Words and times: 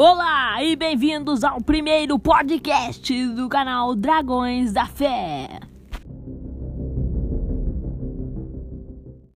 Olá 0.00 0.62
e 0.62 0.76
bem-vindos 0.76 1.42
ao 1.42 1.60
primeiro 1.60 2.20
podcast 2.20 3.12
do 3.34 3.48
canal 3.48 3.96
Dragões 3.96 4.72
da 4.72 4.86
Fé. 4.86 5.58